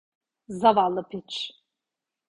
Zavallı 0.49 1.03
piç. 1.09 1.53